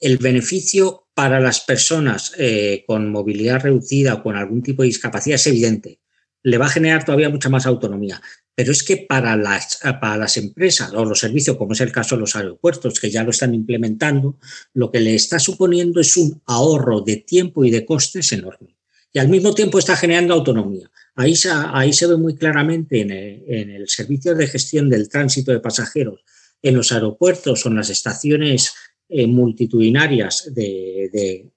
[0.00, 5.36] el beneficio para las personas eh, con movilidad reducida o con algún tipo de discapacidad
[5.36, 6.00] es evidente.
[6.42, 8.22] Le va a generar todavía mucha más autonomía.
[8.54, 12.16] Pero es que para las, para las empresas o los servicios, como es el caso
[12.16, 14.36] de los aeropuertos, que ya lo están implementando,
[14.74, 18.76] lo que le está suponiendo es un ahorro de tiempo y de costes enorme.
[19.12, 20.90] Y al mismo tiempo está generando autonomía.
[21.14, 25.60] Ahí se, ahí se ve muy claramente en el, servicio de gestión del tránsito de
[25.60, 26.24] pasajeros,
[26.60, 28.74] en los aeropuertos o en las estaciones
[29.08, 31.50] eh, multitudinarias de,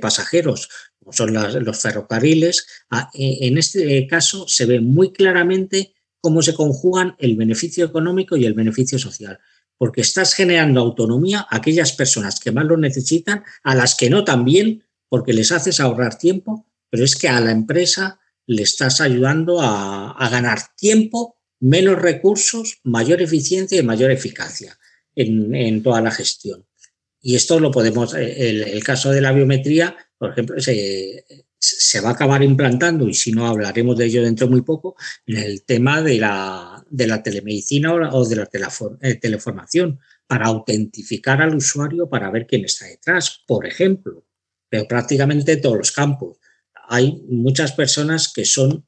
[0.00, 0.68] pasajeros,
[0.98, 2.66] como son los ferrocarriles.
[2.90, 8.36] Ah, eh, en este caso se ve muy claramente cómo se conjugan el beneficio económico
[8.36, 9.38] y el beneficio social.
[9.78, 14.24] Porque estás generando autonomía a aquellas personas que más lo necesitan, a las que no
[14.24, 19.60] también, porque les haces ahorrar tiempo, pero es que a la empresa le estás ayudando
[19.60, 24.78] a, ganar tiempo menos recursos, mayor eficiencia y mayor eficacia
[25.14, 26.64] en, toda la gestión.
[27.26, 31.24] Y esto lo podemos, eh, el, caso de la biometría, por ejemplo, se,
[32.00, 34.94] va a acabar implantando, y si no hablaremos de ello dentro de muy poco,
[35.26, 38.48] en el tema de la, de la telemedicina o de la
[39.00, 39.98] eh, teleformación,
[40.28, 44.24] para autentificar al usuario para ver quién está detrás, por ejemplo,
[44.68, 46.38] pero prácticamente todos los campos.
[46.88, 48.86] Hay muchas personas que son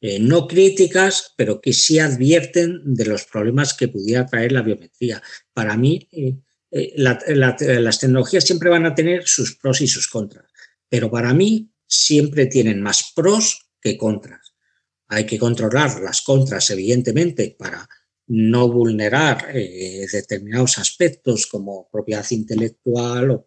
[0.00, 5.22] eh, no críticas, pero que sí advierten de los problemas que pudiera traer la biometría.
[5.52, 6.08] Para mí,
[6.70, 10.46] eh, las tecnologías siempre van a tener sus pros y sus contras,
[10.88, 14.54] pero para mí siempre tienen más pros que contras.
[15.08, 17.88] Hay que controlar las contras, evidentemente, para
[18.28, 23.44] no vulnerar determinados aspectos como propiedad intelectual o,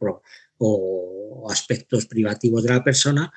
[0.58, 3.32] o aspectos privativos de la persona,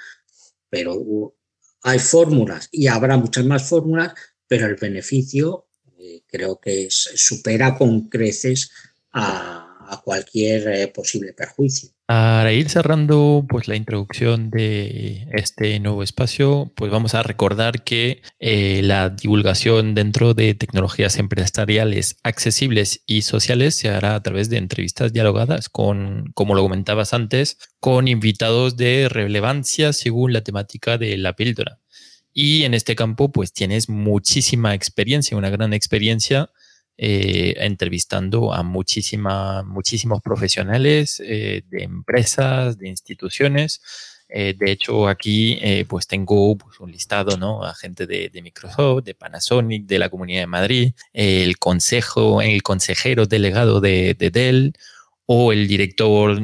[0.69, 1.37] pero
[1.83, 4.13] hay fórmulas y habrá muchas más fórmulas,
[4.49, 5.69] pero el beneficio
[5.99, 8.71] eh, creo que supera con creces
[9.13, 9.66] a,
[10.03, 11.91] cualquier eh, posible perjuicio.
[12.07, 18.23] Para ir cerrando pues la introducción de este nuevo espacio, pues vamos a recordar que
[18.39, 24.59] eh, la divulgación dentro de tecnologías empresariales accesibles y sociales se hará a través de
[24.59, 31.17] entrevistas dialogadas con, como lo comentabas antes, con invitados de relevancia según la temática de
[31.17, 31.81] la píldora.
[32.33, 36.51] Y en este campo pues tienes muchísima experiencia, una gran experiencia
[36.99, 43.83] eh, entrevistando a muchísima, muchísimos profesionales eh, de empresas, de instituciones.
[44.31, 47.65] Eh, de hecho, aquí pues tengo pues, un listado, ¿no?
[47.65, 53.27] A gente de, Microsoft, de Panasonic, de la Comunidad de Madrid, el consejo, el consejero
[53.27, 54.73] delegado de, Dell,
[55.27, 56.41] o el director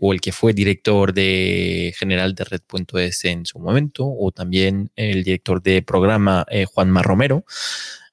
[0.00, 5.22] o el que fue director de general de Red.es en su momento, o también el
[5.22, 7.44] director de programa Juanma Romero.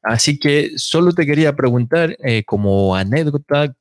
[0.01, 3.75] Así que solo te quería preguntar eh, como anécdota,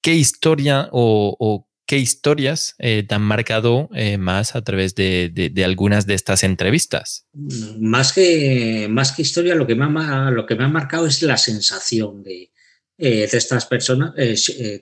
[0.00, 6.06] ¿qué historia o, qué historias eh, te han marcado eh, más a través de, algunas
[6.06, 7.26] de estas entrevistas?
[7.78, 11.22] Más que, más que historia, lo que, me ha, lo que me ha marcado es
[11.22, 12.50] la sensación de,
[12.98, 14.14] estas personas.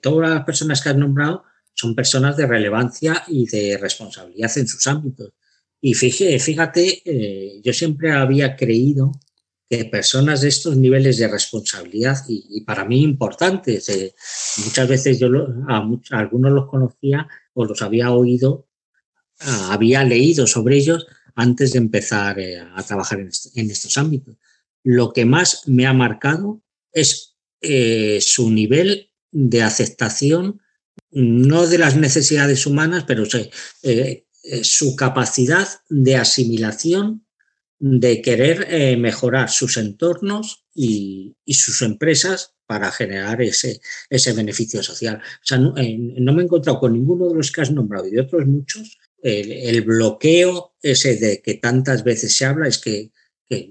[0.01, 1.45] todas las personas que has nombrado
[1.75, 5.33] son personas de relevancia y de responsabilidad en sus ámbitos.
[5.81, 9.13] Y fíjate, fíjate yo siempre había creído
[9.69, 14.15] que personas de estos niveles de responsabilidad y, para mí importantes, eh,
[14.65, 15.29] muchas veces yo
[15.69, 18.69] a, algunos los conocía o los había oído,
[19.71, 24.37] había leído sobre ellos antes de empezar eh, a trabajar en, estos ámbitos.
[24.83, 26.63] Lo que más me ha marcado
[26.93, 30.61] es eh, su nivel de aceptación,
[31.11, 33.25] no de las necesidades humanas, pero
[34.63, 37.24] su capacidad de asimilación
[37.79, 45.17] de querer eh, mejorar sus entornos y, sus empresas para generar ese, ese beneficio social.
[45.17, 48.13] O sea, eh, no, me he encontrado con ninguno de los que has nombrado y
[48.13, 53.11] de otros muchos el, bloqueo ese de que tantas veces se habla es que,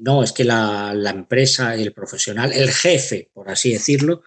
[0.02, 4.24] no, es que la, la, empresa, el profesional, el jefe, por así decirlo,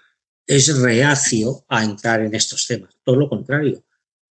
[0.47, 2.97] es reacio a entrar en estos temas.
[3.03, 3.85] Todo lo contrario.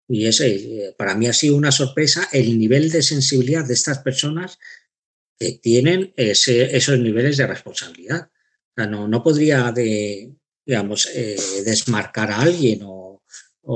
[0.09, 4.01] Y ese, eh, para mí ha sido una sorpresa el nivel de sensibilidad de estas
[4.01, 4.59] personas
[5.63, 8.29] tienen esos niveles de responsabilidad.
[8.77, 10.33] no, no podría, de,
[10.67, 13.23] digamos, eh, desmarcar a alguien o,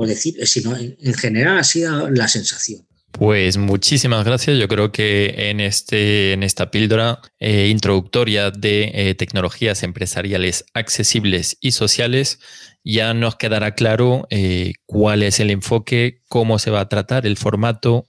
[0.05, 2.85] decir, sino en, general sido la sensación.
[3.11, 4.57] Pues muchísimas gracias.
[4.57, 11.57] Yo creo que en, este, en esta píldora eh, introductoria de eh, tecnologías empresariales accesibles
[11.61, 12.39] y sociales
[12.83, 14.27] ya nos quedará claro
[14.85, 18.05] cuál es el enfoque, cómo se va a tratar, el formato,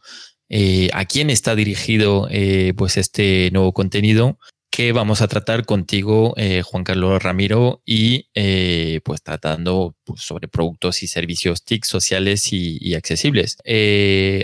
[0.49, 4.39] eh, a quién está dirigido eh, pues este nuevo contenido
[4.71, 8.27] que vamos a tratar contigo, eh, Juan Carlos Ramiro, y
[9.05, 13.57] pues tratando pues, sobre productos y servicios TIC sociales y, accesibles.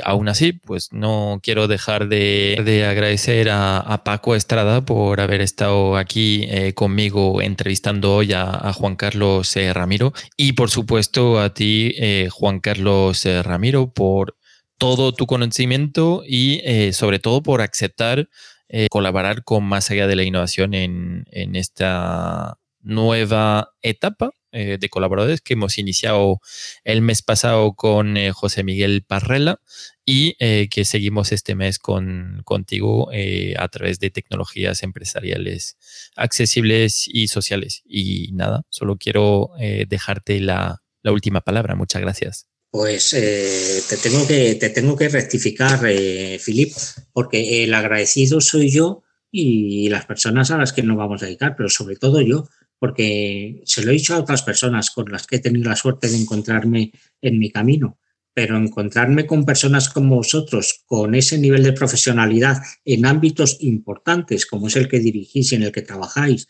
[0.04, 6.48] aún así, pues no quiero dejar de, agradecer a, Paco Estrada por haber estado aquí
[6.74, 11.94] conmigo entrevistando hoy a, Juan Carlos Ramiro y por supuesto a ti,
[12.30, 14.34] Juan Carlos Ramiro, por
[14.82, 18.28] todo tu conocimiento y eh, sobre todo por aceptar
[18.68, 21.24] eh, colaborar con más allá de la innovación en,
[21.54, 26.40] esta nueva etapa eh, de colaboradores que hemos iniciado
[26.82, 29.60] el mes pasado con José Miguel Parrela
[30.04, 30.34] y
[30.66, 33.08] que seguimos este mes con, contigo
[33.56, 35.76] a través de tecnologías empresariales
[36.16, 37.82] accesibles y sociales.
[37.84, 39.52] Y nada, solo quiero
[39.86, 41.76] dejarte la última palabra.
[41.76, 42.51] Muchas gracias.
[42.72, 46.72] Pues eh, te, tengo que, te tengo que rectificar, eh, Filip,
[47.12, 51.54] porque el agradecido soy yo y las personas a las que nos vamos a dedicar,
[51.54, 52.48] pero sobre todo yo,
[52.78, 56.08] porque se lo he dicho a otras personas con las que he tenido la suerte
[56.08, 57.98] de encontrarme en mi camino,
[58.32, 62.56] pero encontrarme con personas como vosotros, con ese nivel de profesionalidad
[62.86, 66.48] en ámbitos importantes, como es el que dirigís y en el que trabajáis,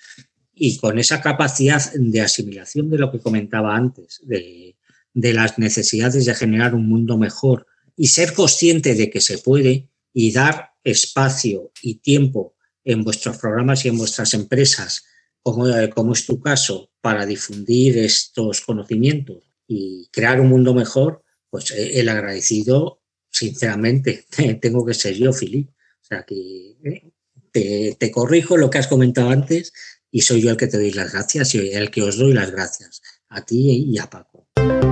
[0.55, 4.72] y con esa capacidad de asimilación de lo que comentaba antes, de,
[5.15, 9.89] de las necesidades de generar un mundo mejor y ser consciente de que se puede
[10.13, 12.55] y dar espacio y tiempo
[12.85, 15.05] en vuestros programas y en vuestras empresas,
[15.43, 21.73] como, como es tu caso, para difundir estos conocimientos y crear un mundo mejor, pues
[21.77, 24.27] el agradecido, sinceramente,
[24.61, 25.69] tengo que ser yo, Filip.
[25.69, 27.13] O sea que eh,
[27.53, 29.73] te, te, corrijo lo que has comentado antes
[30.11, 32.51] y soy yo el que te doy las gracias y el que os doy las
[32.51, 34.32] gracias, a ti y a Paco.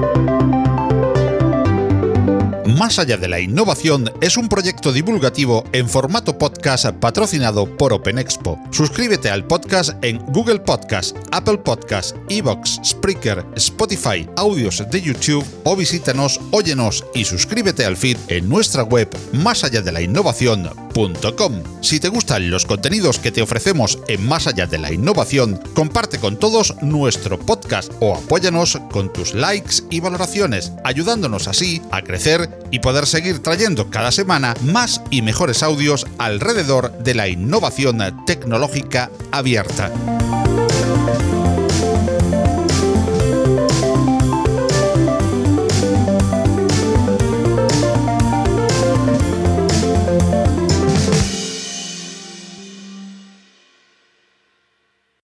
[0.01, 0.69] Música
[2.81, 8.18] Más allá de la innovación es un proyecto divulgativo en formato podcast patrocinado por Open
[8.18, 8.59] Expo.
[8.70, 15.76] Suscríbete al podcast en Google Podcast, Apple Podcast, Evox, Spreaker, Spotify, audios de YouTube o
[15.76, 21.62] visítanos, óyenos y suscríbete al feed en nuestra web más allá de la innovación.com.
[21.83, 26.18] Si te gustan los contenidos que te ofrecemos en Más allá de la innovación, comparte
[26.18, 32.49] con todos nuestro podcast o apóyanos con tus likes y valoraciones, ayudándonos así a crecer
[32.70, 39.10] y poder seguir trayendo cada semana más y mejores audios alrededor de la innovación tecnológica
[39.32, 39.90] abierta.